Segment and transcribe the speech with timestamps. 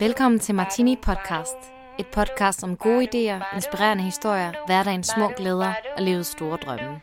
[0.00, 1.56] Velkommen til Martini Podcast.
[1.98, 7.00] Et podcast om gode idéer, inspirerende historier, hverdagens små glæder og livets store drømme.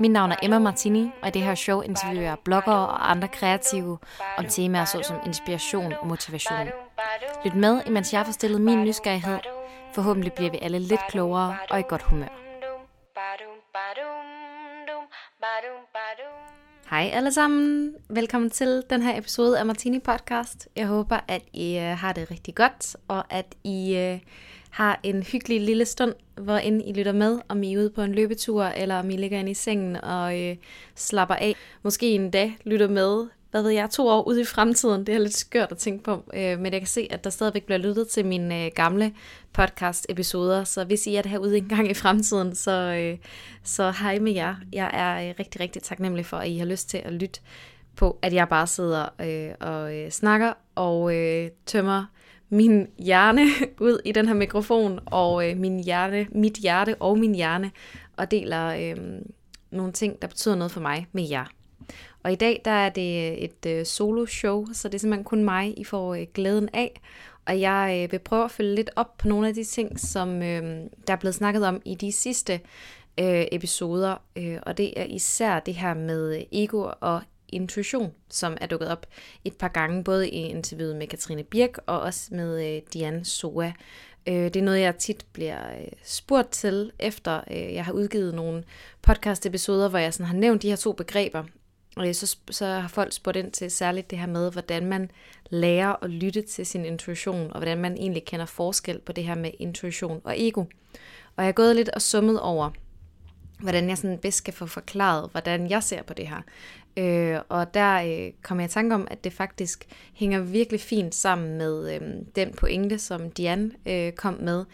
[0.00, 3.28] Mit navn er Emma Martini, og i det her show interviewer jeg bloggere og andre
[3.28, 3.98] kreative
[4.38, 6.68] om temaer såsom inspiration og motivation.
[7.44, 9.38] Lyt med, imens jeg får stillet min nysgerrighed.
[9.94, 12.40] Forhåbentlig bliver vi alle lidt klogere og i godt humør.
[16.90, 17.94] Hej alle sammen.
[18.08, 20.68] Velkommen til den her episode af Martini Podcast.
[20.76, 24.18] Jeg håber, at I øh, har det rigtig godt, og at I øh,
[24.70, 28.02] har en hyggelig lille stund, hvor end I lytter med, om I er ude på
[28.02, 30.56] en løbetur, eller om I ligger inde i sengen og øh,
[30.94, 31.54] slapper af.
[31.82, 35.06] Måske en dag lytter med hvad ved jeg, to år ude i fremtiden.
[35.06, 37.64] Det er lidt skørt at tænke på, øh, men jeg kan se, at der stadigvæk
[37.64, 39.12] bliver lyttet til mine øh, gamle
[39.52, 43.18] podcast-episoder, så hvis I er det herude en gang i fremtiden, så, øh,
[43.64, 44.54] så hej med jer.
[44.72, 47.40] Jeg er øh, rigtig, rigtig taknemmelig for, at I har lyst til at lytte
[47.96, 52.04] på, at jeg bare sidder øh, og øh, snakker og øh, tømmer
[52.48, 53.46] min hjerne
[53.88, 57.70] ud i den her mikrofon, og øh, min hjerte, mit hjerte og min hjerne,
[58.16, 58.96] og deler øh,
[59.70, 61.44] nogle ting, der betyder noget for mig med jer.
[62.22, 65.24] Og i dag der er det øh, et øh, solo show, så det er simpelthen
[65.24, 67.00] kun mig, I får øh, glæden af.
[67.46, 70.42] Og jeg øh, vil prøve at følge lidt op på nogle af de ting, som
[70.42, 70.62] øh,
[71.06, 72.52] der er blevet snakket om i de sidste
[73.20, 74.16] øh, episoder.
[74.36, 78.88] Øh, og det er især det her med øh, ego og intuition, som er dukket
[78.88, 79.06] op
[79.44, 83.72] et par gange, både i interviewet med Katrine Birk og også med øh, Diane Soa.
[84.26, 88.34] Øh, det er noget, jeg tit bliver øh, spurgt til, efter øh, jeg har udgivet
[88.34, 88.64] nogle
[89.02, 91.44] podcast-episoder, hvor jeg sådan har nævnt de her to begreber,
[91.96, 95.10] og så, så har folk spurgt ind til særligt det her med, hvordan man
[95.50, 99.34] lærer at lytte til sin intuition, og hvordan man egentlig kender forskel på det her
[99.34, 100.60] med intuition og ego.
[101.36, 102.70] Og jeg er gået lidt og summet over,
[103.60, 106.42] hvordan jeg sådan bedst skal få forklaret, hvordan jeg ser på det her.
[106.96, 111.14] Øh, og der øh, kommer jeg i tanke om, at det faktisk hænger virkelig fint
[111.14, 112.00] sammen med øh,
[112.36, 114.64] den pointe, som Diane øh, kom med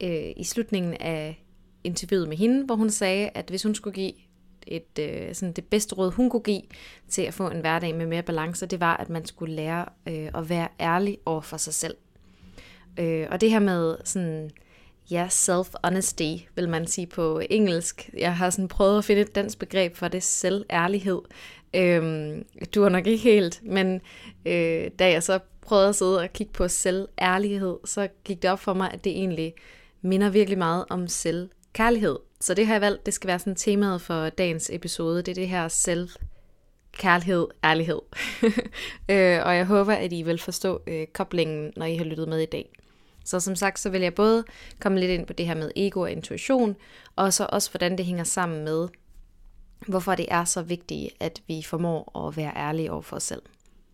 [0.00, 1.44] øh, i slutningen af
[1.84, 4.12] interviewet med hende, hvor hun sagde, at hvis hun skulle give
[4.66, 6.62] et, øh, sådan det bedste råd, hun kunne give
[7.08, 10.28] til at få en hverdag med mere balance, det var, at man skulle lære øh,
[10.34, 11.96] at være ærlig over for sig selv.
[12.98, 14.50] Øh, og det her med sådan,
[15.10, 18.10] ja, self-honesty, vil man sige på engelsk.
[18.16, 21.20] Jeg har sådan prøvet at finde et dansk begreb for det, selværlighed.
[21.74, 22.34] Øh,
[22.74, 24.00] du har nok ikke helt, men
[24.46, 28.60] øh, da jeg så prøvede at sidde og kigge på selværlighed, så gik det op
[28.60, 29.54] for mig, at det egentlig
[30.02, 32.18] minder virkelig meget om selv kærlighed.
[32.40, 35.22] Så det har jeg valgt, det skal være sådan temaet for dagens episode.
[35.22, 36.08] Det er det her selv
[36.92, 38.00] kærlighed, ærlighed.
[39.10, 42.40] øh, og jeg håber, at I vil forstå øh, koblingen, når I har lyttet med
[42.40, 42.70] i dag.
[43.24, 44.44] Så som sagt, så vil jeg både
[44.80, 46.76] komme lidt ind på det her med ego og intuition,
[47.16, 48.88] og så også hvordan det hænger sammen med,
[49.88, 53.42] hvorfor det er så vigtigt, at vi formår at være ærlige over for os selv.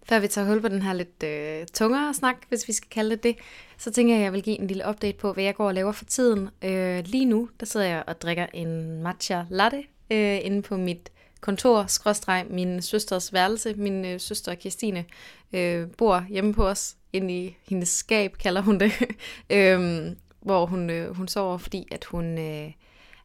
[0.08, 3.10] Før vi tager hul på den her lidt øh, tungere snak, hvis vi skal kalde
[3.10, 3.36] det det,
[3.80, 5.74] så tænker jeg, at jeg vil give en lille update på, hvad jeg går og
[5.74, 6.48] laver for tiden.
[6.62, 11.10] Øh, lige nu, der sidder jeg og drikker en matcha latte øh, inde på mit
[11.40, 13.74] kontor, skråstreg, min søsters værelse.
[13.74, 15.04] Min øh, søster Kirstine
[15.52, 18.92] øh, bor hjemme på os, inde i hendes skab, kalder hun det,
[19.56, 20.06] øh,
[20.40, 22.38] hvor hun, øh, hun sover, fordi at hun...
[22.38, 22.72] Øh,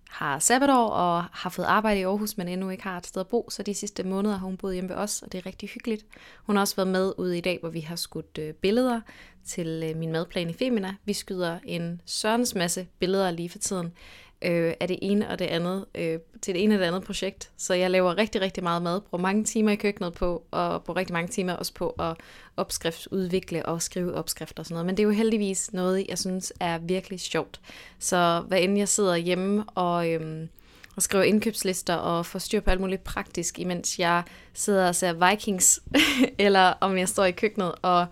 [0.10, 3.28] har sabbatår og har fået arbejde i Aarhus, men endnu ikke har et sted at
[3.28, 5.70] bo, så de sidste måneder har hun boet hjemme ved os, og det er rigtig
[5.70, 6.06] hyggeligt.
[6.44, 9.02] Hun har også været med ude i dag, hvor vi har skudt øh, billeder
[9.46, 10.96] til øh, min madplan i Femina.
[11.06, 13.94] Vi skyder en sørens masse billeder lige for tiden
[14.42, 17.52] øh, af det ene og det andet, øh, til det ene og det andet projekt.
[17.58, 20.98] Så jeg laver rigtig, rigtig meget mad, bruger mange timer i køkkenet på, og bruger
[20.98, 22.18] rigtig mange timer også på at
[22.58, 24.86] opskriftsudvikle og skrive opskrifter og sådan noget.
[24.86, 27.60] Men det er jo heldigvis noget, jeg synes er virkelig sjovt.
[28.00, 30.12] Så hvad end jeg sidder hjemme og...
[30.12, 30.48] Øh,
[30.96, 35.30] og skriver indkøbslister og får styr på alt muligt praktisk, imens jeg sidder og ser
[35.30, 35.80] Vikings,
[36.38, 38.06] eller om jeg står i køkkenet og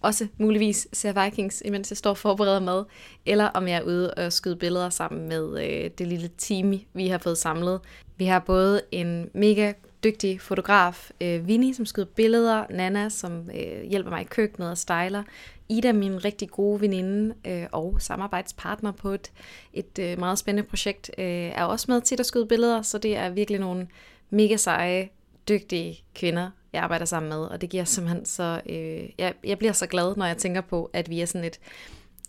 [0.00, 2.84] også muligvis ser Vikings, imens jeg står og forbereder mad,
[3.26, 7.08] eller om jeg er ude og skyde billeder sammen med øh, det lille team, vi
[7.08, 7.80] har fået samlet.
[8.16, 9.72] Vi har både en mega
[10.04, 14.78] dygtig fotograf, øh, Vinnie, som skyder billeder, Nana, som øh, hjælper mig i køkkenet og
[14.78, 15.22] styler,
[15.68, 19.32] Ida, min rigtig gode veninde øh, og samarbejdspartner på et,
[19.72, 23.16] et øh, meget spændende projekt, øh, er også med til at skyde billeder, så det
[23.16, 23.88] er virkelig nogle
[24.30, 25.08] mega seje,
[25.48, 29.72] dygtige kvinder, jeg arbejder sammen med, og det giver simpelthen så, øh, jeg, jeg bliver
[29.72, 31.60] så glad, når jeg tænker på, at vi er sådan et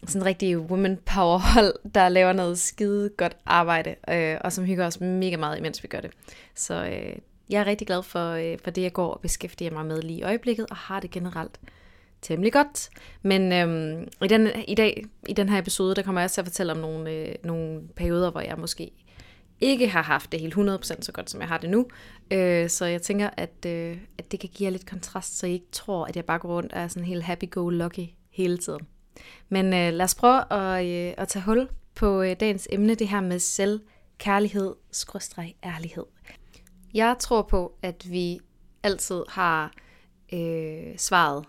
[0.08, 4.86] sådan rigtig woman power hold, der laver noget skide godt arbejde, øh, og som hygger
[4.86, 6.12] os mega meget, imens vi gør det.
[6.56, 7.16] Så øh,
[7.50, 10.20] jeg er rigtig glad for, øh, for det, jeg går og beskæftiger mig med lige
[10.20, 11.60] i øjeblikket, og har det generelt
[12.22, 12.90] temmelig godt.
[13.22, 16.42] Men øhm, i, den, i dag, i den her episode, der kommer jeg også til
[16.42, 18.92] at fortælle om nogle, øh, nogle perioder, hvor jeg måske
[19.62, 21.88] ikke har haft det helt 100% så godt, som jeg har det nu.
[22.32, 25.52] Øh, så jeg tænker, at, øh, at det kan give jer lidt kontrast, så I
[25.52, 28.88] ikke tror, at jeg bare går rundt og er sådan helt happy-go-lucky hele tiden.
[29.50, 33.08] Men øh, lad os prøve at, øh, at tage hul på øh, dagens emne, det
[33.08, 36.06] her med selvkærlighed, skråstreg ærlighed.
[36.94, 38.40] Jeg tror på, at vi
[38.84, 39.74] altid har
[40.34, 41.46] øh, svaret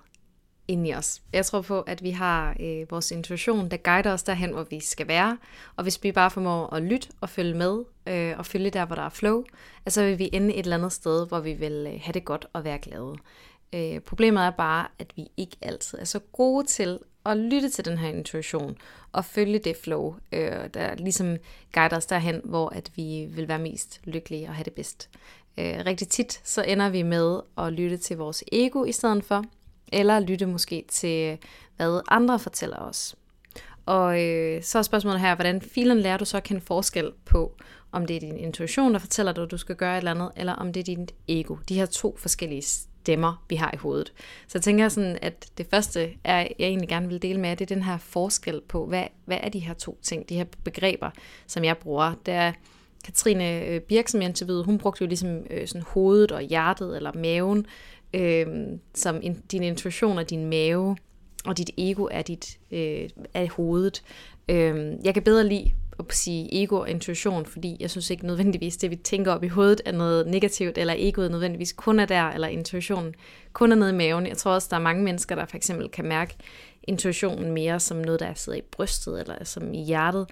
[0.71, 1.23] inde i os.
[1.33, 4.81] Jeg tror på, at vi har øh, vores intuition, der guider os derhen, hvor vi
[4.81, 5.39] skal være.
[5.77, 8.97] Og hvis vi bare formår at lytte og følge med, øh, og følge der, hvor
[8.97, 9.45] der er flow,
[9.89, 12.47] så vil vi ende et eller andet sted, hvor vi vil øh, have det godt
[12.53, 13.15] og være glade.
[13.73, 17.85] Øh, problemet er bare, at vi ikke altid er så gode til at lytte til
[17.85, 18.77] den her intuition
[19.13, 21.37] og følge det flow, øh, der ligesom
[21.73, 25.11] guider os derhen, hvor at vi vil være mest lykkelige og have det bedst.
[25.59, 29.45] Øh, rigtig tit så ender vi med at lytte til vores ego i stedet for,
[29.93, 31.39] eller lytte måske til,
[31.77, 33.17] hvad andre fortæller os.
[33.87, 37.57] Og øh, så er spørgsmålet her, hvordan filen lærer du så at kende forskel på,
[37.93, 40.31] om det er din intuition, der fortæller dig, at du skal gøre et eller andet,
[40.37, 41.57] eller om det er dit ego.
[41.69, 44.13] De her to forskellige stemmer, vi har i hovedet.
[44.49, 47.71] Så jeg tænker sådan, at det første, er, jeg egentlig gerne vil dele med, det
[47.71, 51.11] er den her forskel på, hvad, hvad er de her to ting, de her begreber,
[51.47, 52.15] som jeg bruger.
[52.27, 52.53] Det er
[53.05, 56.97] Katrine øh, Birk, som jeg interviewede, hun brugte jo ligesom øh, sådan hovedet og hjertet
[56.97, 57.67] eller maven,
[58.15, 58.47] øh,
[58.95, 60.97] som in, din intuition og din mave,
[61.45, 64.03] og dit ego er, dit, øh, er hovedet.
[64.49, 68.77] Øh, jeg kan bedre lide at sige ego og intuition, fordi jeg synes ikke nødvendigvis,
[68.77, 72.23] det vi tænker op i hovedet er noget negativt, eller egoet nødvendigvis kun er der,
[72.23, 73.15] eller intuitionen
[73.53, 74.27] kun er nede i maven.
[74.27, 76.37] Jeg tror også, der er mange mennesker, der for eksempel kan mærke
[76.83, 80.27] intuitionen mere som noget, der sidder i brystet, eller som i hjertet,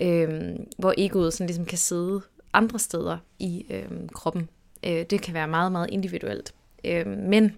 [0.00, 2.20] øh, hvor egoet sådan ligesom kan sidde
[2.52, 4.48] andre steder i øh, kroppen.
[4.86, 6.54] Øh, det kan være meget, meget individuelt.
[6.84, 7.56] Øh, men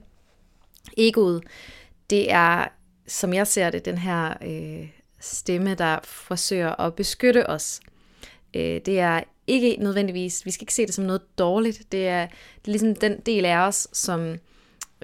[0.96, 1.42] egoet,
[2.10, 2.68] det er,
[3.06, 4.88] som jeg ser det, den her øh,
[5.20, 7.80] stemme, der forsøger at beskytte os.
[8.54, 12.26] Øh, det er ikke nødvendigvis, vi skal ikke se det som noget dårligt, det er,
[12.26, 14.36] det er ligesom den del af os, som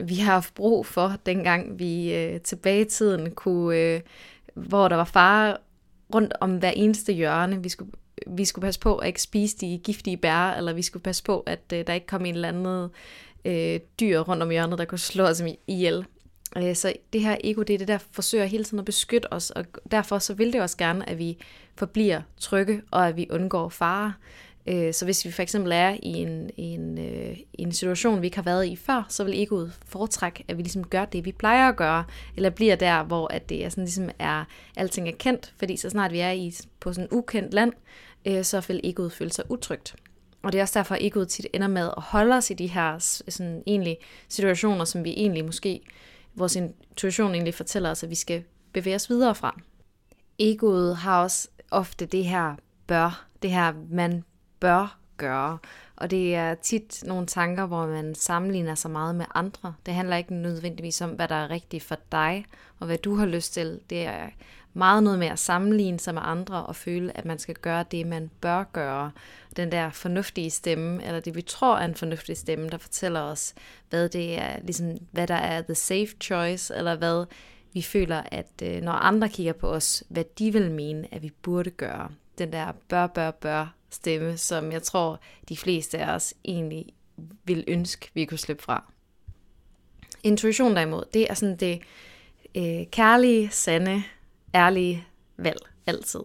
[0.03, 4.01] vi har haft brug for, dengang vi øh, tilbage i tiden kunne, øh,
[4.55, 5.57] hvor der var fare
[6.15, 7.63] rundt om hver eneste hjørne.
[7.63, 7.91] Vi skulle,
[8.27, 11.41] vi skulle passe på at ikke spise de giftige bær, eller vi skulle passe på,
[11.41, 12.91] at øh, der ikke kom en eller anden
[13.45, 16.05] øh, dyr rundt om hjørnet, der kunne slå os ihjel.
[16.57, 19.51] Øh, så det her ego, det er det, der forsøger hele tiden at beskytte os,
[19.51, 21.39] og derfor så vil det også gerne, at vi
[21.77, 24.13] forbliver trygge, og at vi undgår fare.
[24.67, 28.37] Øh, så hvis vi for eksempel er i en, en, øh, en situation, vi ikke
[28.37, 31.69] har været i før, så vil egoet foretrække, at vi ligesom gør det, vi plejer
[31.69, 32.05] at gøre,
[32.37, 34.45] eller bliver der, hvor at det er sådan ligesom er,
[34.77, 37.73] alting er kendt, fordi så snart vi er i, på sådan ukendt land,
[38.27, 39.97] øh, så vil egoet føle sig utrygt.
[40.43, 42.67] Og det er også derfor, at egoet tit ender med at holde os i de
[42.67, 43.99] her sådan, egentlig
[44.29, 45.81] situationer, som vi egentlig måske
[46.35, 49.61] vores intuition egentlig fortæller os, at vi skal bevæge os videre fra.
[50.39, 52.57] Egoet har også ofte det her
[52.87, 54.25] bør, det her man
[54.61, 55.59] bør gøre.
[55.97, 59.75] Og det er tit nogle tanker, hvor man sammenligner sig meget med andre.
[59.87, 62.45] Det handler ikke nødvendigvis om, hvad der er rigtigt for dig,
[62.79, 63.81] og hvad du har lyst til.
[63.91, 64.29] Det er
[64.79, 68.07] meget noget med at sammenligne sig med andre og føle, at man skal gøre det,
[68.07, 69.11] man bør gøre.
[69.57, 73.55] Den der fornuftige stemme, eller det vi tror er en fornuftig stemme, der fortæller os,
[73.91, 77.25] hvad det er, ligesom, hvad der er the safe choice, eller hvad
[77.73, 81.31] vi føler, at øh, når andre kigger på os, hvad de vil mene, at vi
[81.43, 82.11] burde gøre.
[82.39, 86.87] Den der bør, bør, bør stemme, som jeg tror, de fleste af os egentlig
[87.45, 88.93] vil ønske, vi kunne slippe fra.
[90.23, 91.81] Intuition derimod, det er sådan det
[92.55, 94.03] øh, kærlige, sande,
[94.55, 96.21] ærlige valg altid.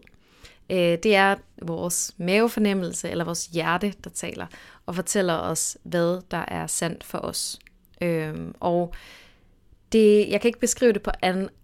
[0.70, 4.48] Øh, det er vores mavefornemmelse eller vores hjerte, der taler
[4.86, 7.60] og fortæller os, hvad der er sandt for os.
[8.02, 8.94] Øh, og
[9.92, 11.12] det, jeg kan ikke beskrive det på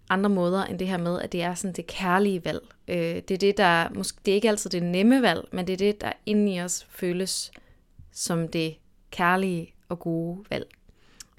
[0.08, 2.60] andre måder end det her med, at det er sådan det kærlige valg.
[2.88, 5.72] Øh, det er det, der måske, det er ikke altid det nemme valg, men det
[5.72, 7.50] er det, der inde i os føles
[8.12, 8.76] som det
[9.10, 10.66] kærlige og gode valg.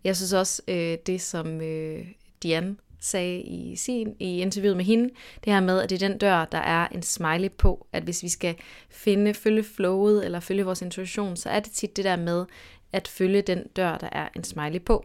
[0.03, 2.07] Jeg synes også, øh, det som øh,
[2.43, 5.09] Diane sagde i, sin, i interviewet med hende,
[5.45, 8.23] det her med, at det er den dør, der er en smiley på, at hvis
[8.23, 8.55] vi skal
[8.89, 12.45] finde, følge flowet eller følge vores intuition, så er det tit det der med
[12.93, 15.03] at følge den dør, der er en smiley på.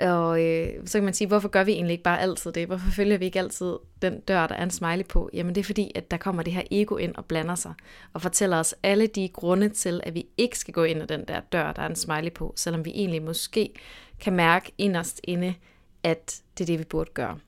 [0.00, 2.66] Og øh, så kan man sige, hvorfor gør vi egentlig ikke bare altid det?
[2.66, 5.30] Hvorfor følger vi ikke altid den dør, der er en smiley på?
[5.32, 7.72] Jamen det er fordi, at der kommer det her ego ind og blander sig,
[8.12, 11.24] og fortæller os alle de grunde til, at vi ikke skal gå ind ad den
[11.28, 13.72] der dør, der er en smiley på, selvom vi egentlig måske
[14.20, 15.54] kan mærke inderst inde,
[16.02, 17.38] at det er det, vi burde gøre.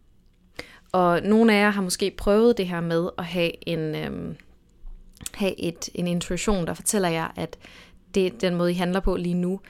[0.93, 4.37] Og nogle af jer har måske prøvet det her med at have en, øhm,
[5.35, 7.59] have et, en intuition, der fortæller jer, at
[8.15, 9.61] det, den måde, I handler på lige nu,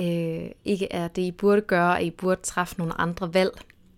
[0.00, 3.52] øh, ikke er det, I burde gøre, at I burde træffe nogle andre valg.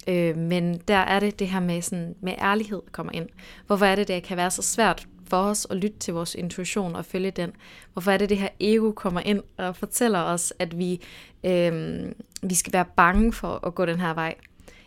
[0.08, 3.28] Øh, men der er det det her med, sådan, med ærlighed kommer ind.
[3.66, 6.96] Hvorfor er det, det kan være så svært for os at lytte til vores intuition
[6.96, 7.52] og følge den?
[7.92, 11.00] Hvorfor er det, det her ego kommer ind og fortæller os, at vi,
[11.44, 12.04] øh,
[12.42, 14.34] vi skal være bange for at gå den her vej?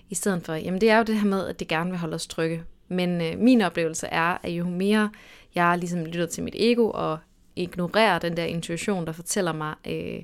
[0.10, 2.16] i stedet for, jamen det er jo det her med, at det gerne vil holde
[2.16, 2.64] os trygge.
[2.88, 5.10] Men øh, min oplevelse er, at jo mere
[5.56, 7.18] jeg ligesom lytter til mit ego og
[7.56, 10.24] ignorerer den der intuition, der fortæller mig, øh,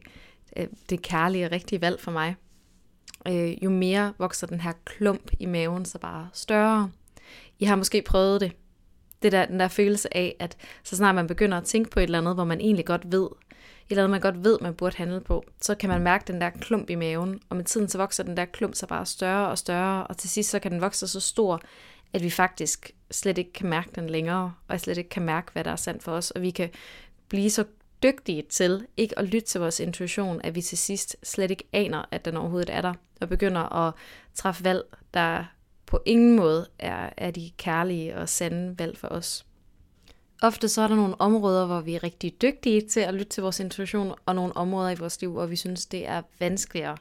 [0.58, 2.36] øh det kærlige og rigtige valg for mig,
[3.28, 6.92] øh, jo mere vokser den her klump i maven så bare større.
[7.60, 8.52] I har måske prøvet det.
[9.24, 12.04] Det der, den der følelse af, at så snart man begynder at tænke på et
[12.04, 13.30] eller andet, hvor man egentlig godt ved, et
[13.90, 16.50] eller andet, man godt ved, man burde handle på, så kan man mærke den der
[16.50, 19.58] klump i maven, og med tiden så vokser den der klump så bare større og
[19.58, 21.62] større, og til sidst så kan den vokse så stor,
[22.14, 25.64] at vi faktisk slet ikke kan mærke den længere, og slet ikke kan mærke, hvad
[25.64, 26.70] der er sandt for os, og vi kan
[27.30, 27.66] blive så
[28.04, 32.06] dygtige til ikke at lytte til vores intuition, at vi til sidst slet ikke aner,
[32.12, 33.94] at den overhovedet er der, og begynder at
[34.36, 35.46] træffe valg, der
[35.94, 39.46] på ingen måde er, er de kærlige og sande valg for os.
[40.42, 43.44] Ofte så er der nogle områder, hvor vi er rigtig dygtige til at lytte til
[43.44, 46.98] vores intuition, og nogle områder i vores liv, hvor vi synes, det er vanskeligere.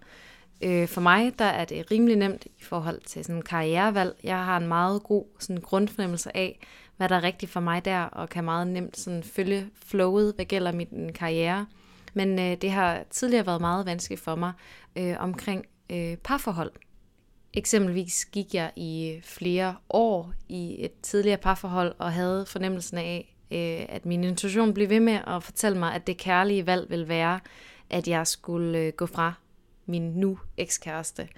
[0.63, 4.17] Øh, for mig der er det rimelig nemt i forhold til sådan karrierevalg.
[4.23, 6.59] Jeg har en meget god sådan grundfornemmelse af,
[6.97, 10.45] hvad der er rigtigt for mig der, og kan meget nemt sådan følge flowet, hvad
[10.45, 11.67] gælder min karriere.
[12.15, 14.53] Men øh, det har tidligere været meget vanskeligt for mig
[14.97, 16.73] øh, omkring øh, parforhold.
[17.55, 23.97] Eksempelvis gik jeg i flere år i et tidligere parforhold og havde fornemmelsen af, øh,
[23.97, 27.41] at min intuition blev ved med at fortælle mig, at det kærlige valg ville være,
[27.91, 29.33] at jeg skulle øh, gå fra
[29.87, 31.29] min nu ekskæreste.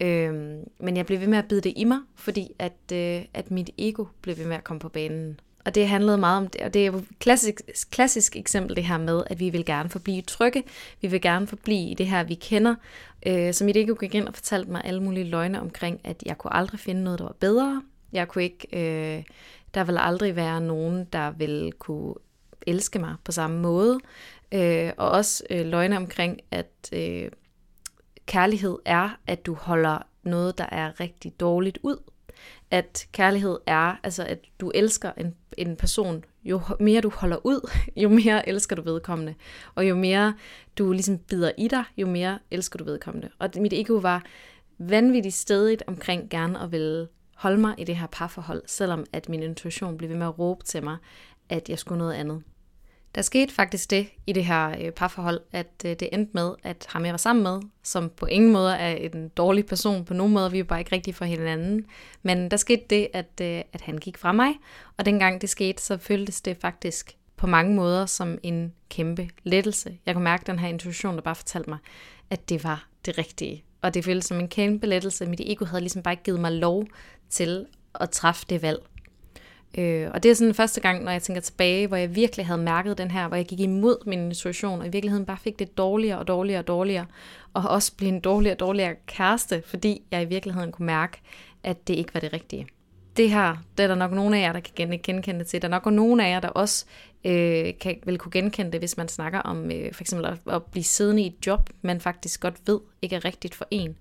[0.00, 0.34] Øh,
[0.78, 3.70] men jeg blev ved med at bide det i mig, fordi at, øh, at mit
[3.78, 5.40] ego blev ved med at komme på banen.
[5.64, 8.84] Og det handlede meget om det, og det er jo et klassisk, klassisk eksempel det
[8.84, 10.64] her med, at vi vil gerne forblive trygge,
[11.00, 12.74] vi vil gerne forblive i det her, vi kender.
[13.26, 16.38] Øh, så mit ego gik ind og fortalte mig alle mulige løgne omkring, at jeg
[16.38, 17.82] kunne aldrig finde noget, der var bedre.
[18.12, 19.24] Jeg kunne ikke, øh,
[19.74, 22.14] der vil aldrig være nogen, der vil kunne
[22.66, 23.98] elske mig på samme måde.
[24.52, 27.30] Øh, og også øh, løgne omkring, at øh,
[28.26, 31.96] kærlighed er, at du holder noget, der er rigtig dårligt ud.
[32.70, 37.70] At kærlighed er, altså at du elsker en, en person, jo mere du holder ud,
[37.96, 39.34] jo mere elsker du vedkommende.
[39.74, 40.34] Og jo mere
[40.78, 43.28] du ligesom bider i dig, jo mere elsker du vedkommende.
[43.38, 44.24] Og mit ego var
[44.78, 49.42] vanvittigt stedigt omkring gerne at ville holde mig i det her parforhold, selvom at min
[49.42, 50.96] intuition blev ved med at råbe til mig,
[51.48, 52.42] at jeg skulle noget andet.
[53.14, 56.86] Der skete faktisk det i det her øh, parforhold, at øh, det endte med, at
[56.88, 60.32] ham jeg var sammen med, som på ingen måde er en dårlig person, på nogen
[60.32, 61.86] måde vi er bare ikke rigtig for hinanden,
[62.22, 64.54] men der skete det, at, øh, at han gik fra mig,
[64.96, 69.98] og dengang det skete, så føltes det faktisk på mange måder som en kæmpe lettelse.
[70.06, 71.78] Jeg kunne mærke den her intuition, der bare fortalte mig,
[72.30, 73.64] at det var det rigtige.
[73.82, 75.26] Og det føltes som en kæmpe lettelse.
[75.26, 76.84] Mit ego havde ligesom bare ikke givet mig lov
[77.30, 78.78] til at træffe det valg.
[79.78, 82.62] Øh, og det er sådan første gang, når jeg tænker tilbage, hvor jeg virkelig havde
[82.62, 85.78] mærket den her, hvor jeg gik imod min intuition, og i virkeligheden bare fik det
[85.78, 87.06] dårligere og dårligere og dårligere,
[87.54, 91.20] og også blev en dårligere og dårligere kæreste, fordi jeg i virkeligheden kunne mærke,
[91.64, 92.66] at det ikke var det rigtige.
[93.16, 95.62] Det her, det er der nok nogen af jer, der kan genkende det til.
[95.62, 96.84] Der er nok nogen af jer, der også
[97.24, 100.64] øh, kan, vil kunne genkende det, hvis man snakker om øh, for eksempel at, at
[100.64, 103.96] blive siddende i et job, man faktisk godt ved ikke er rigtigt for en.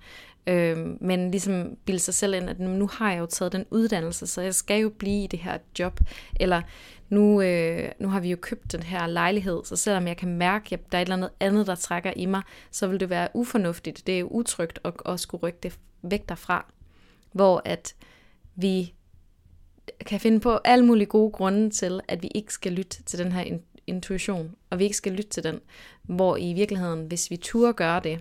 [0.48, 4.28] Øh, men ligesom bilde sig selv ind, at nu har jeg jo taget den uddannelse,
[4.28, 6.00] så jeg skal jo blive i det her job.
[6.40, 6.62] Eller
[7.10, 10.74] nu, øh, nu har vi jo købt den her lejlighed, så selvom jeg kan mærke,
[10.74, 12.42] at der er et eller andet andet, der trækker i mig,
[12.72, 14.08] så vil det være ufornuftigt.
[14.08, 16.66] Det er jo utrygt at, at skulle rykke det væk derfra.
[17.32, 17.96] Hvor at
[18.56, 18.94] vi
[20.06, 23.32] kan finde på alle mulige gode grunde til, at vi ikke skal lytte til den
[23.32, 25.60] her intuition, og vi ikke skal lytte til den,
[26.04, 28.20] hvor i virkeligheden, hvis vi turde gøre det,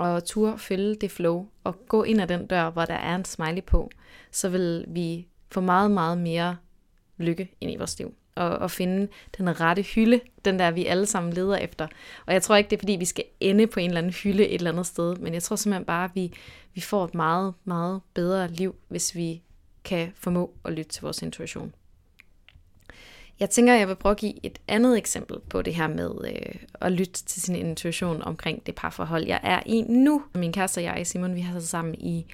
[0.00, 3.24] og turde følge det flow, og gå ind ad den dør, hvor der er en
[3.24, 3.90] smiley på,
[4.30, 6.56] så vil vi få meget, meget mere
[7.18, 8.14] lykke ind i vores liv.
[8.34, 11.88] Og, og finde den rette hylde, den der vi alle sammen leder efter.
[12.26, 14.48] Og jeg tror ikke, det er fordi, vi skal ende på en eller anden hylde
[14.48, 16.32] et eller andet sted, men jeg tror simpelthen bare, at vi,
[16.74, 19.42] vi får et meget, meget bedre liv, hvis vi
[19.84, 21.74] kan formå at lytte til vores intuition.
[23.40, 26.54] Jeg tænker, jeg vil prøve at give et andet eksempel på det her med øh,
[26.80, 30.22] at lytte til sin intuition omkring det parforhold, jeg er i nu.
[30.34, 32.26] Min kæreste og jeg, Simon, vi har været sammen i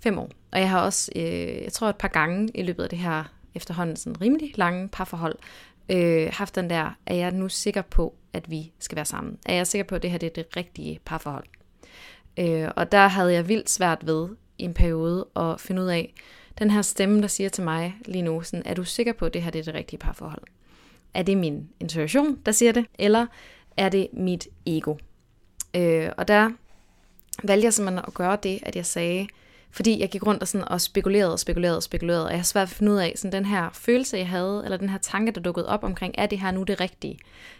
[0.00, 0.30] fem år.
[0.52, 3.24] Og jeg har også, øh, jeg tror et par gange i løbet af det her
[3.54, 5.36] efterhånden sådan rimelig lange parforhold,
[5.88, 9.38] øh, haft den der, er jeg nu sikker på, at vi skal være sammen?
[9.46, 11.44] Er jeg sikker på, at det her det er det rigtige parforhold?
[12.38, 16.14] Øh, og der havde jeg vildt svært ved i en periode at finde ud af,
[16.60, 19.34] den her stemme, der siger til mig lige nu, sådan, er du sikker på, at
[19.34, 20.42] det her det er det rigtige parforhold?
[21.14, 23.26] Er det min intuition, der siger det, eller
[23.76, 24.94] er det mit ego?
[25.74, 26.50] Øh, og der
[27.42, 29.26] valgte jeg simpelthen at gøre det, at jeg sagde,
[29.70, 32.44] fordi jeg gik rundt og, sådan, og spekulerede og spekulerede og spekulerede, og jeg har
[32.44, 35.32] svært at finde ud af, sådan den her følelse, jeg havde, eller den her tanke,
[35.32, 37.18] der dukkede op omkring, er det her nu det rigtige?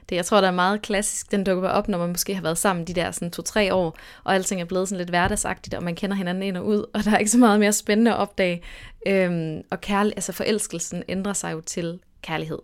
[0.09, 2.59] Det, jeg tror, der er meget klassisk, den dukker op, når man måske har været
[2.59, 5.95] sammen de der sådan to-tre år, og alting er blevet sådan lidt hverdagsagtigt, og man
[5.95, 8.63] kender hinanden ind og ud, og der er ikke så meget mere spændende at opdage.
[9.07, 12.59] Øhm, og kærlig, altså forelskelsen ændrer sig jo til kærlighed.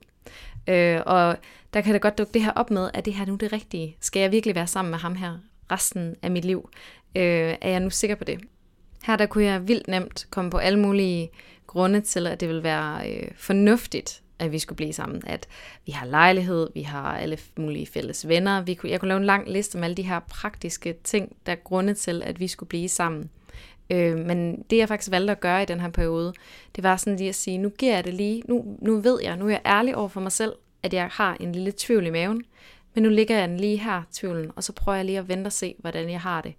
[0.69, 1.37] Øh, og
[1.75, 3.97] der kan da godt dukke det her op med, at det her nu det rigtige?
[4.01, 5.39] Skal jeg virkelig være sammen med ham her
[5.73, 6.71] resten af mit liv?
[7.17, 8.41] Øh, er jeg nu sikker på det?
[9.05, 11.31] Her der kunne jeg vildt nemt komme på alle mulige
[11.67, 15.23] grunde til, at det vil være øh, fornuftigt, at vi skulle blive sammen.
[15.27, 15.49] At
[15.87, 18.63] vi har lejlighed, vi har alle mulige fælles venner.
[18.63, 21.53] Vi kunne, jeg kunne lave en lang liste med alle de her praktiske ting, der
[21.53, 23.31] er grunde til, at vi skulle blive sammen.
[23.91, 26.33] Øh, men det jeg faktisk valgte at gøre i den her periode,
[26.77, 29.37] det var sådan lige at sige, nu giver jeg det lige, nu, nu ved jeg,
[29.37, 32.11] nu er jeg ærlig over for mig selv, at jeg har en lille tvivl i
[32.11, 32.45] maven,
[32.95, 35.49] men nu ligger jeg den lige her, tvivlen, og så prøver jeg lige at vente
[35.49, 36.55] og se, hvordan jeg har det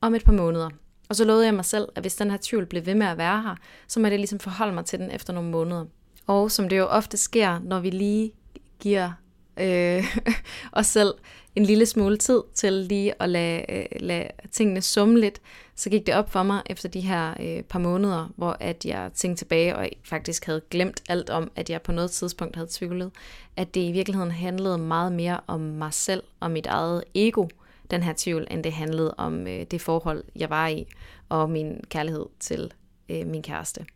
[0.00, 0.70] om et par måneder.
[1.08, 3.18] Og så lovede jeg mig selv, at hvis den her tvivl blev ved med at
[3.18, 3.56] være her,
[3.88, 5.84] så må jeg ligesom forholde mig til den efter nogle måneder.
[6.26, 8.32] Og som det jo ofte sker, når vi lige
[8.80, 9.12] giver
[9.60, 10.16] øh,
[10.72, 11.14] os selv
[11.56, 15.40] en lille smule tid til lige at lade, øh, lade tingene summe lidt,
[15.74, 19.10] så gik det op for mig efter de her øh, par måneder, hvor at jeg
[19.14, 23.10] tænkte tilbage og faktisk havde glemt alt om, at jeg på noget tidspunkt havde tvivlet,
[23.56, 27.46] at det i virkeligheden handlede meget mere om mig selv og mit eget ego,
[27.90, 30.86] den her tvivl, end det handlede om øh, det forhold, jeg var i,
[31.28, 32.72] og min kærlighed til
[33.08, 33.86] øh, min kæreste.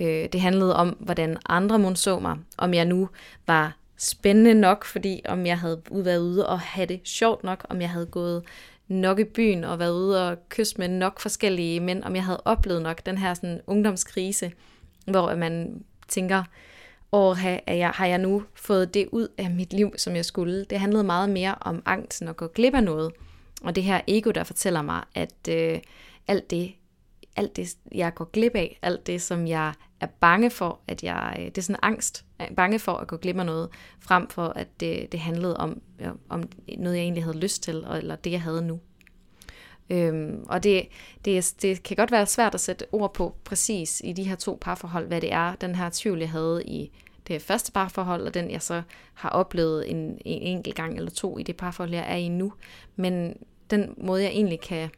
[0.00, 3.08] Øh, det handlede om, hvordan andre mon så mig, om jeg nu
[3.46, 7.80] var spændende nok, fordi om jeg havde været ude og have det sjovt nok, om
[7.80, 8.42] jeg havde gået
[8.88, 12.42] nok i byen og været ude og kysse med nok forskellige mænd, om jeg havde
[12.44, 14.52] oplevet nok den her sådan ungdomskrise,
[15.06, 16.44] hvor man tænker,
[17.10, 20.64] og har jeg, har jeg nu fået det ud af mit liv, som jeg skulle.
[20.64, 23.12] Det handlede meget mere om angsten og gå glip af noget.
[23.62, 25.78] Og det her ego, der fortæller mig, at øh,
[26.28, 26.72] alt det,
[27.36, 31.36] alt det, jeg går glip af, alt det, som jeg er bange for, at jeg,
[31.38, 33.68] øh, det er sådan angst, er bange for at gå glip af noget,
[34.00, 36.42] frem for at det, det handlede om, øh, om
[36.78, 38.80] noget, jeg egentlig havde lyst til, eller det, jeg havde nu.
[39.90, 40.88] Øhm, og det,
[41.24, 44.58] det, det kan godt være svært at sætte ord på præcis i de her to
[44.60, 46.90] parforhold, hvad det er, den her tvivl, jeg havde i
[47.28, 48.82] det første parforhold, og den jeg så
[49.14, 52.52] har oplevet en, en enkelt gang eller to i det parforhold, jeg er i nu.
[52.96, 53.36] Men
[53.70, 54.90] den måde, jeg egentlig kan,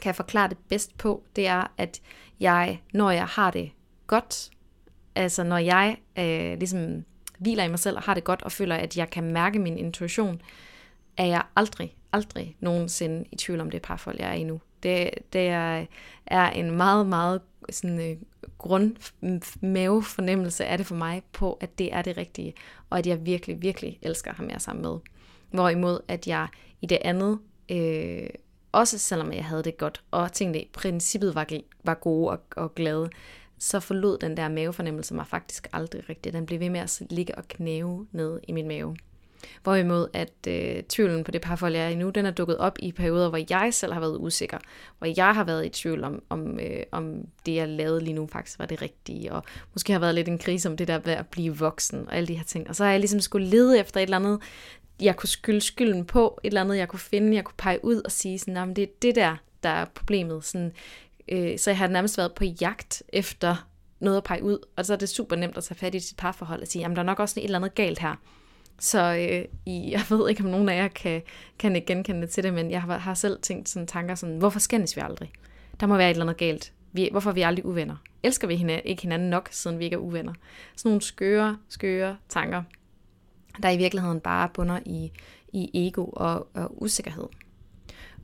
[0.00, 2.00] kan forklare det bedst på, det er, at
[2.40, 3.70] jeg, når jeg har det
[4.06, 4.50] godt,
[5.14, 7.04] altså når jeg øh, ligesom
[7.38, 9.78] hviler i mig selv og har det godt og føler, at jeg kan mærke min
[9.78, 10.42] intuition,
[11.16, 14.60] er jeg aldrig, aldrig nogensinde i tvivl om det parforhold, jeg er i nu.
[14.82, 15.86] Det, det er,
[16.26, 18.16] er en meget, meget sådan, øh,
[18.58, 18.96] grund
[19.60, 22.54] mavefornemmelse er det for mig på, at det er det rigtige,
[22.90, 24.98] og at jeg virkelig, virkelig elsker ham jeg sammen med.
[25.50, 26.48] Hvorimod, at jeg
[26.80, 27.38] i det andet,
[27.70, 28.28] øh,
[28.72, 31.46] også selvom jeg havde det godt, og tingene i princippet var,
[31.84, 33.10] var gode og, og glade,
[33.58, 36.32] så forlod den der mavefornemmelse mig faktisk aldrig rigtigt.
[36.32, 38.96] Den blev ved med at ligge og knæve ned i min mave.
[39.62, 42.78] Hvorimod at øh, tvivlen på det parforhold, jeg er i nu, den er dukket op
[42.78, 44.58] i perioder, hvor jeg selv har været usikker.
[44.98, 47.14] Hvor jeg har været i tvivl om, om, øh, om
[47.46, 49.32] det, jeg lavede lige nu, faktisk var det rigtige.
[49.32, 52.16] Og måske har været lidt en krise om det der med at blive voksen og
[52.16, 52.68] alle de her ting.
[52.68, 54.40] Og så har jeg ligesom skulle lede efter et eller andet,
[55.00, 58.02] jeg kunne skylde skylden på, et eller andet, jeg kunne finde, jeg kunne pege ud
[58.04, 60.44] og sige sådan, det er det der, der er problemet.
[60.44, 60.72] Sådan,
[61.28, 63.68] øh, så jeg har nærmest været på jagt efter
[64.00, 66.16] noget at pege ud, og så er det super nemt at tage fat i sit
[66.16, 68.14] parforhold og sige, jamen der er nok også et eller andet galt her.
[68.82, 71.22] Så øh, jeg ved ikke, om nogen af jer kan,
[71.58, 74.58] kan ikke genkende til det, men jeg har, har selv tænkt sådan tanker sådan, hvorfor
[74.58, 75.30] skændes vi aldrig?
[75.80, 76.72] Der må være et eller andet galt.
[76.92, 77.96] Vi, hvorfor er vi aldrig uvenner?
[78.22, 80.32] Elsker vi hinanden, ikke hinanden nok, siden vi ikke er uvenner?
[80.76, 82.62] Sådan nogle skøre, skøre tanker,
[83.62, 85.12] der i virkeligheden bare bunder i,
[85.52, 87.26] i ego og, og usikkerhed.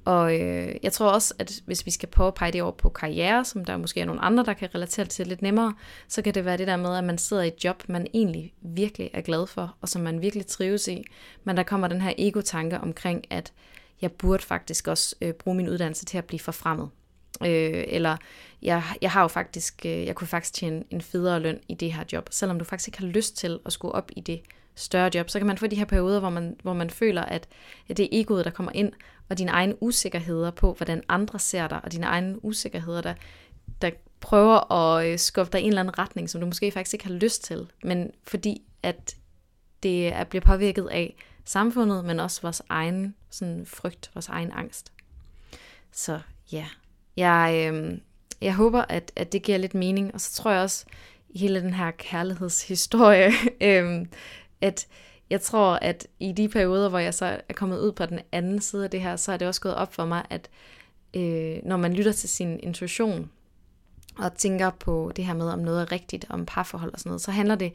[0.09, 3.65] Og øh, jeg tror også, at hvis vi skal påpege det over på karriere, som
[3.65, 5.75] der måske er nogle andre, der kan relatere til lidt nemmere,
[6.09, 8.55] så kan det være det der med, at man sidder i et job, man egentlig
[8.63, 11.05] virkelig er glad for, og som man virkelig trives i.
[11.45, 13.53] Men der kommer den her ego-tanke omkring, at
[14.03, 16.89] jeg burde faktisk også øh, bruge min uddannelse til at blive forfremmet.
[17.43, 18.17] Øh, eller
[18.63, 21.93] jeg, jeg har jo faktisk, øh, jeg kunne faktisk tjene en federe løn i det
[21.93, 24.41] her job, selvom du faktisk ikke har lyst til at skulle op i det
[24.75, 27.49] større job, så kan man få de her perioder, hvor man, hvor man føler, at,
[27.89, 28.93] at det er egoet, der kommer ind,
[29.29, 33.15] og dine egne usikkerheder på, hvordan andre ser dig, og dine egne usikkerheder, der,
[33.83, 36.95] der prøver at øh, skubbe dig i en eller anden retning, som du måske faktisk
[36.95, 39.17] ikke har lyst til, men fordi at
[39.83, 44.93] det er, bliver påvirket af samfundet, men også vores egen sådan, frygt, vores egen angst.
[45.93, 46.21] Så
[46.53, 46.67] ja,
[47.17, 47.99] jeg, øh,
[48.41, 50.85] jeg håber, at, at det giver lidt mening, og så tror jeg også,
[51.29, 54.07] i hele den her kærlighedshistorie, øh,
[54.61, 54.87] at
[55.31, 58.61] jeg tror, at i de perioder, hvor jeg så er kommet ud på den anden
[58.61, 60.49] side af det her, så er det også gået op for mig, at
[61.15, 63.31] øh, når man lytter til sin intuition,
[64.19, 67.21] og tænker på det her med, om noget er rigtigt, om parforhold og sådan noget,
[67.21, 67.73] så handler det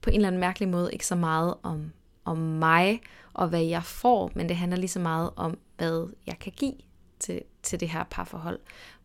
[0.00, 1.92] på en eller anden mærkelig måde ikke så meget om,
[2.24, 3.00] om mig
[3.34, 6.74] og hvad jeg får, men det handler lige så meget om, hvad jeg kan give
[7.18, 8.58] til, til det her parforhold.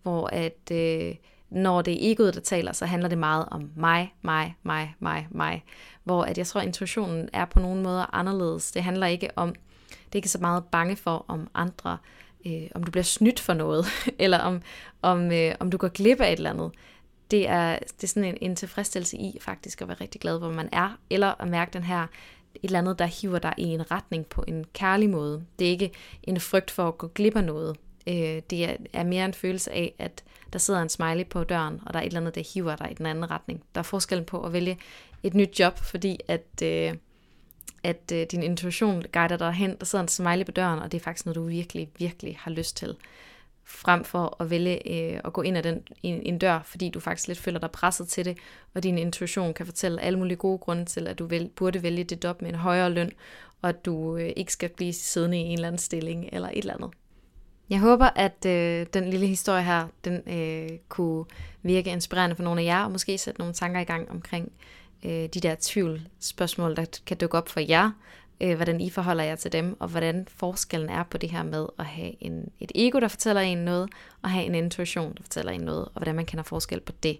[0.03, 1.15] Hvor at øh,
[1.49, 5.27] når det er egoet, der taler, så handler det meget om mig, mig, mig, mig,
[5.31, 5.63] mig.
[6.03, 8.71] Hvor at jeg tror, at intuitionen er på nogen måder anderledes.
[8.71, 9.49] Det handler ikke om,
[9.89, 11.97] det er ikke så meget bange for, om andre,
[12.45, 13.85] øh, om du bliver snydt for noget,
[14.19, 14.61] eller om,
[15.01, 16.71] om, øh, om du går glip af et eller andet.
[17.31, 20.51] Det er, det er sådan en, en tilfredsstillelse i faktisk at være rigtig glad, hvor
[20.51, 22.07] man er, eller at mærke den her
[22.55, 25.45] et eller andet, der hiver dig i en retning på en kærlig måde.
[25.59, 25.91] Det er ikke
[26.23, 27.77] en frygt for at gå glip af noget.
[28.09, 31.93] Øh, det er mere en følelse af, at der sidder en smiley på døren, og
[31.93, 33.63] der er et eller andet, der hiver dig i den anden retning.
[33.75, 34.77] Der er forskellen på at vælge
[35.23, 36.93] et nyt job, fordi at, øh,
[37.83, 40.99] at øh, din intuition guider dig hen, der sidder en smiley på døren, og det
[40.99, 42.95] er faktisk noget, du virkelig, virkelig har lyst til
[43.69, 46.99] frem for at vælge øh, at gå ind ad den en, en dør, fordi du
[46.99, 48.37] faktisk lidt føler dig presset til det,
[48.73, 52.03] og din intuition kan fortælle alle mulige gode grunde til, at du vel, burde vælge
[52.03, 53.11] det job med en højere løn,
[53.61, 56.57] og at du øh, ikke skal blive siddende i en eller anden stilling eller et
[56.57, 56.91] eller andet.
[57.69, 61.25] Jeg håber, at øh, den lille historie her, den øh, kunne
[61.61, 64.51] virke inspirerende for nogle af jer, og måske sætte nogle tanker i gang omkring
[65.05, 67.91] øh, de der tvivlsspørgsmål, der kan dukke op for jer,
[68.41, 71.65] øh, hvordan I forholder jer til dem, og hvordan forskellen er på det her med
[71.79, 73.89] at have en, et ego, der fortæller en noget,
[74.21, 77.17] og have en intuition, der fortæller en noget, og hvordan man kender forskel på det.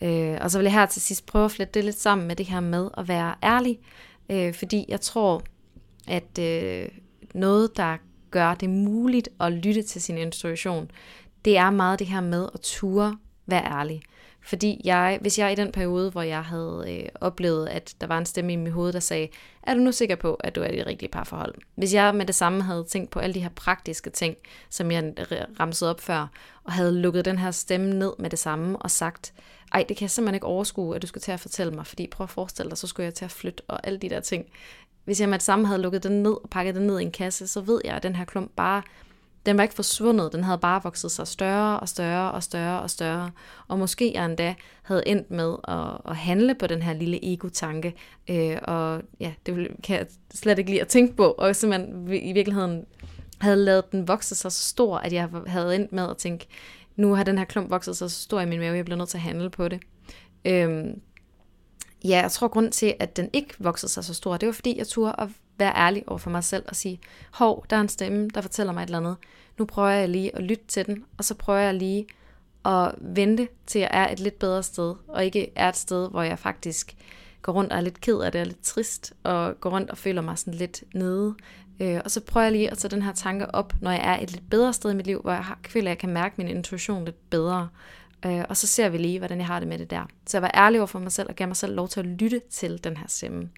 [0.00, 2.36] Øh, og så vil jeg her til sidst prøve at flette det lidt sammen med
[2.36, 3.78] det her med at være ærlig,
[4.30, 5.42] øh, fordi jeg tror,
[6.08, 6.88] at øh,
[7.34, 7.96] noget, der
[8.30, 10.90] gør det muligt at lytte til sin intuition,
[11.44, 14.02] det er meget det her med at ture være ærlig.
[14.40, 18.18] Fordi jeg, hvis jeg i den periode, hvor jeg havde øh, oplevet, at der var
[18.18, 19.28] en stemme i mit hoved, der sagde,
[19.62, 21.54] er du nu sikker på, at du er i det rigtige parforhold?
[21.74, 24.36] Hvis jeg med det samme havde tænkt på alle de her praktiske ting,
[24.70, 25.12] som jeg
[25.60, 26.26] ramsede op før,
[26.64, 29.34] og havde lukket den her stemme ned med det samme og sagt,
[29.72, 32.06] ej, det kan jeg simpelthen ikke overskue, at du skal til at fortælle mig, fordi
[32.06, 34.46] prøv at forestille dig, så skulle jeg til at flytte og alle de der ting.
[35.08, 37.10] Hvis jeg med det samme havde lukket den ned og pakket den ned i en
[37.10, 38.82] kasse, så ved jeg, at den her klump bare
[39.46, 42.90] den var ikke forsvundet, den havde bare vokset sig større og større og større og
[42.90, 43.30] større.
[43.68, 47.94] Og måske jeg endda havde endt med at, at handle på den her lille ego-tanke.
[48.30, 51.24] Øh, og ja, det kan jeg slet ikke lide at tænke på.
[51.24, 52.84] Og simpelthen i virkeligheden
[53.40, 56.46] havde lavet den vokse sig så stor, at jeg havde endt med at tænke,
[56.96, 59.08] nu har den her klump vokset sig så stor i min mave, jeg bliver nødt
[59.08, 59.80] til at handle på det.
[60.44, 61.00] Øhm,
[62.04, 64.78] ja, jeg tror grund til, at den ikke voksede sig så stor, det var fordi,
[64.78, 67.00] jeg turde at være ærlig over for mig selv og sige,
[67.32, 69.16] hov, der er en stemme, der fortæller mig et eller andet.
[69.58, 72.06] Nu prøver jeg lige at lytte til den, og så prøver jeg lige
[72.64, 76.22] at vente til jeg er et lidt bedre sted, og ikke er et sted, hvor
[76.22, 76.96] jeg faktisk
[77.42, 79.98] går rundt og er lidt ked af det, og lidt trist, og går rundt og
[79.98, 81.34] føler mig sådan lidt nede.
[81.80, 84.22] Øh, og så prøver jeg lige at tage den her tanke op, når jeg er
[84.22, 86.34] et lidt bedre sted i mit liv, hvor jeg har, føler, at jeg kan mærke
[86.38, 87.68] min intuition lidt bedre.
[88.26, 90.06] Øh, og så ser vi lige, hvordan jeg har det med det der.
[90.26, 92.06] Så jeg var ærlig over for mig selv, og gav mig selv lov til at
[92.06, 93.50] lytte til den her stemme.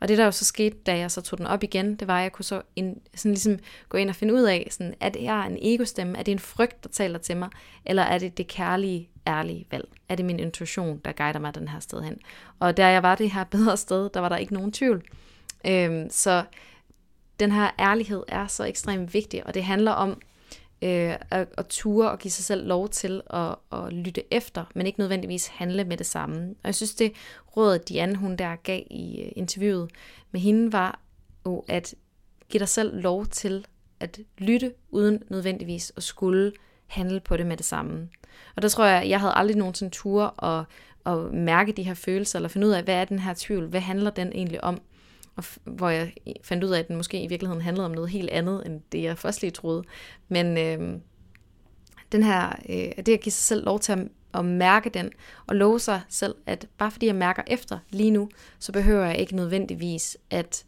[0.00, 2.16] Og det der jo så skete, da jeg så tog den op igen, det var,
[2.18, 5.08] at jeg kunne så en, sådan ligesom gå ind og finde ud af, sådan, er
[5.08, 6.18] det her en egostemme?
[6.18, 7.48] Er det en frygt, der taler til mig?
[7.84, 9.88] Eller er det det kærlige, ærlige valg?
[10.08, 12.18] Er det min intuition, der guider mig den her sted hen?
[12.58, 15.02] Og da jeg var det her bedre sted, der var der ikke nogen tvivl.
[15.66, 16.44] Øhm, så
[17.40, 20.20] den her ærlighed er så ekstremt vigtig, og det handler om
[20.82, 24.86] øh, at, at ture og give sig selv lov til at, at lytte efter, men
[24.86, 26.36] ikke nødvendigvis handle med det samme.
[26.36, 27.12] Og jeg synes, det
[27.56, 29.90] råd, Diane hun der gav i øh, interviewet
[30.30, 31.00] med hende, var
[31.46, 31.94] jo at
[32.48, 33.66] give dig selv lov til
[34.00, 36.52] at lytte, uden nødvendigvis at skulle
[36.86, 38.08] handle på det med det samme.
[38.56, 40.64] Og der tror jeg, jeg havde aldrig nogensinde tur og,
[41.06, 43.80] at mærke de her følelser, eller finde ud af, hvad er den her tvivl, hvad
[43.80, 44.80] handler den egentlig om?
[45.36, 48.30] Og hvor jeg fandt ud af, at den måske i virkeligheden handlede om noget helt
[48.30, 49.82] andet, end det jeg først lige troede.
[50.28, 51.00] Men øh,
[52.12, 53.98] den her, øh, det at give sig selv lov til at,
[54.34, 55.10] at mærke den,
[55.46, 59.18] og love sig selv, at bare fordi jeg mærker efter lige nu, så behøver jeg
[59.18, 60.64] ikke nødvendigvis at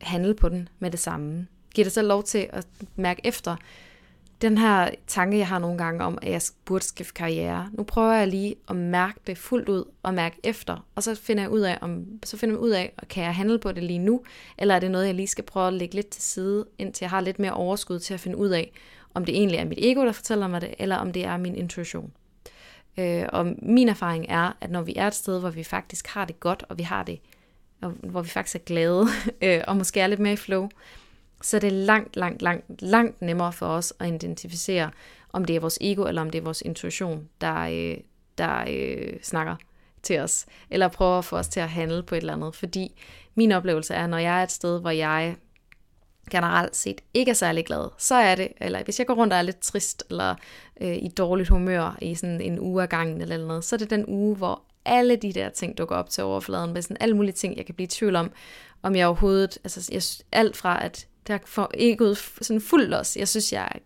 [0.00, 1.46] handle på den med det samme.
[1.74, 2.66] Giv dig selv lov til at
[2.96, 3.56] mærke efter,
[4.42, 7.70] den her tanke, jeg har nogle gange om, at jeg burde skifte karriere.
[7.72, 11.42] Nu prøver jeg lige at mærke det fuldt ud og mærke efter, og så finder
[11.42, 13.98] jeg ud af, om, så finder jeg ud af, kan jeg handle på det lige
[13.98, 14.22] nu,
[14.58, 17.10] eller er det noget, jeg lige skal prøve at lægge lidt til side, indtil jeg
[17.10, 18.72] har lidt mere overskud til at finde ud af,
[19.14, 21.54] om det egentlig er mit ego, der fortæller mig det, eller om det er min
[21.54, 22.12] intuition.
[22.98, 26.24] Øh, og min erfaring er, at når vi er et sted, hvor vi faktisk har
[26.24, 27.20] det godt, og vi har det,
[27.82, 29.06] og hvor vi faktisk er glade,
[29.42, 30.68] øh, og måske er lidt mere i flow,
[31.42, 34.90] så det er langt, langt, langt, langt nemmere for os at identificere,
[35.32, 37.96] om det er vores ego, eller om det er vores intuition, der, øh,
[38.38, 39.56] der øh, snakker
[40.02, 42.54] til os, eller prøver at få os til at handle på et eller andet.
[42.54, 43.02] Fordi
[43.34, 45.36] min oplevelse er, når jeg er et sted, hvor jeg
[46.30, 49.38] generelt set ikke er særlig glad, så er det, eller hvis jeg går rundt og
[49.38, 50.34] er lidt trist, eller
[50.80, 53.90] øh, i dårligt humør i sådan en uge af gangen eller noget, så er det
[53.90, 57.32] den uge, hvor alle de der ting dukker op til overfladen, med sådan alle mulige
[57.32, 58.30] ting, jeg kan blive i tvivl om,
[58.82, 63.28] om jeg overhovedet, altså jeg, alt fra at der får egoet sådan fuldt os, jeg
[63.28, 63.78] synes, jeg er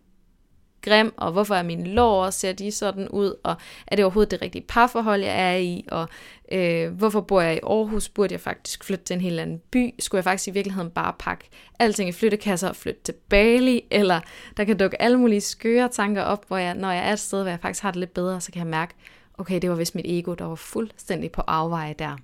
[0.81, 3.55] grim, og hvorfor er mine lår, ser de sådan ud, og
[3.87, 6.09] er det overhovedet det rigtige parforhold, jeg er i, og
[6.51, 9.93] øh, hvorfor bor jeg i Aarhus, burde jeg faktisk flytte til en helt anden by,
[9.99, 11.49] skulle jeg faktisk i virkeligheden bare pakke
[11.79, 14.19] alting i flyttekasser og flytte til Bali, eller
[14.57, 17.41] der kan dukke alle mulige skøre tanker op, hvor jeg, når jeg er et sted,
[17.41, 18.93] hvor jeg faktisk har det lidt bedre, så kan jeg mærke,
[19.37, 22.17] okay, det var vist mit ego, der var fuldstændig på afveje der.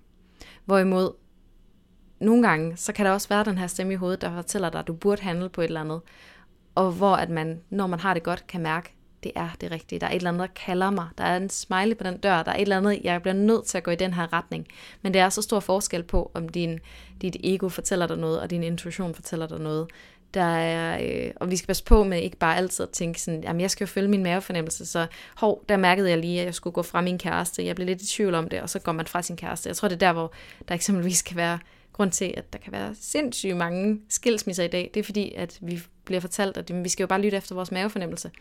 [0.66, 1.12] Hvorimod,
[2.20, 4.80] nogle gange, så kan der også være den her stemme i hovedet, der fortæller dig,
[4.80, 6.02] at du burde handle på et eller andet,
[6.76, 10.00] og hvor at man, når man har det godt, kan mærke, det er det rigtige.
[10.00, 11.08] Der er et eller andet, der kalder mig.
[11.18, 12.44] Der er en smiley på den dør.
[12.44, 14.68] Der er et eller andet, jeg bliver nødt til at gå i den her retning.
[15.02, 16.80] Men det er så stor forskel på, om din,
[17.22, 19.88] dit ego fortæller dig noget, og din intuition fortæller dig noget.
[20.34, 23.44] Der er, øh, og vi skal passe på med ikke bare altid at tænke sådan,
[23.44, 26.54] jamen jeg skal jo følge min mavefornemmelse, så hov, der mærkede jeg lige, at jeg
[26.54, 27.66] skulle gå fra min kæreste.
[27.66, 29.70] Jeg blev lidt i tvivl om det, og så går man fra sin kæreste.
[29.70, 30.32] Jeg tror, det er der, hvor
[30.68, 31.60] der eksempelvis kan være
[31.98, 34.92] grund til, at der kan være sindssygt mange skilsmisser i dag.
[34.94, 37.72] Det er fordi, at vi bliver fortalt, at vi skal jo bare lytte efter vores
[37.72, 38.32] mavefornemmelse.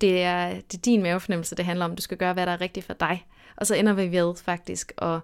[0.00, 1.96] Det er, det er din mavefornemmelse, det handler om.
[1.96, 3.26] Du skal gøre, hvad der er rigtigt for dig.
[3.56, 5.20] Og så ender vi ved faktisk at,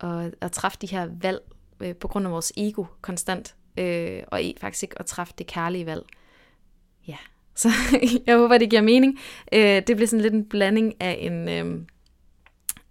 [0.00, 1.40] at, at træffe de her valg
[1.80, 3.54] øh, på grund af vores ego konstant.
[3.76, 6.02] Øh, og i faktisk ikke at træffe det kærlige valg.
[7.08, 7.16] Ja,
[7.54, 7.68] så
[8.26, 9.18] jeg håber, det giver mening.
[9.52, 11.48] Øh, det bliver sådan lidt en blanding af en...
[11.48, 11.80] Øh,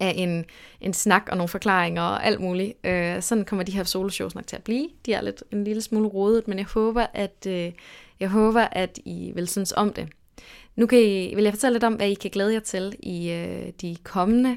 [0.02, 0.44] af en,
[0.80, 2.86] en snak og nogle forklaringer og alt muligt.
[2.86, 4.88] Øh, sådan kommer de her soloshows nok til at blive.
[5.06, 7.72] De er lidt en lille smule rodet, men jeg håber, at, øh,
[8.20, 10.08] jeg håber, at I vil synes om det.
[10.76, 13.30] Nu kan I, vil jeg fortælle lidt om, hvad I kan glæde jer til i
[13.30, 14.50] øh, de kommende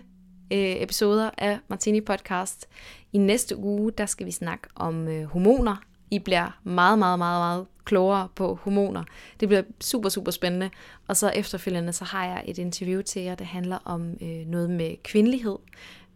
[0.53, 2.67] øh, episoder af Martini Podcast.
[3.13, 5.75] I næste uge, der skal vi snakke om øh, hormoner.
[6.12, 9.04] I bliver meget, meget, meget, meget klogere på hormoner.
[9.39, 10.69] Det bliver super, super spændende.
[11.08, 14.69] Og så efterfølgende, så har jeg et interview til jer, der handler om øh, noget
[14.69, 15.58] med kvindelighed.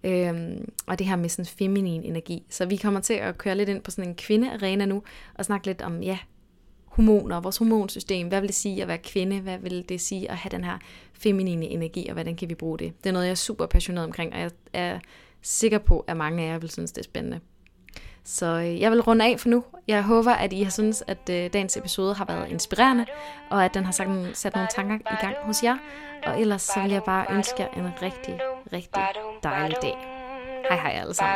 [0.03, 2.43] Øhm, og det her med sådan feminin energi.
[2.49, 5.03] Så vi kommer til at køre lidt ind på sådan en kvindearena nu,
[5.35, 6.17] og snakke lidt om, ja,
[6.85, 8.27] hormoner, vores hormonsystem.
[8.27, 9.39] Hvad vil det sige at være kvinde?
[9.39, 10.77] Hvad vil det sige at have den her
[11.13, 12.93] feminine energi, og hvordan kan vi bruge det?
[13.03, 14.99] Det er noget, jeg er super passioneret omkring, og jeg er
[15.41, 17.39] sikker på, at mange af jer vil synes, det er spændende.
[18.29, 19.63] Så øh, jeg vil runde af for nu.
[19.87, 23.05] Jeg håber, at I har synes, at øh, dagens episode har været inspirerende,
[23.49, 23.91] og at den har
[24.33, 25.77] sat nogle tanker i gang hos jer.
[26.25, 28.41] Og ellers så vil jeg bare ønske jer en rigtig,
[28.73, 29.03] rigtig
[29.43, 29.97] dejlig dag.
[30.69, 31.35] Hej hej alle sammen.